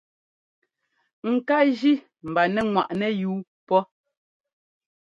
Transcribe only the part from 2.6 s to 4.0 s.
ŋwaʼnɛ́ yuu pɔ́.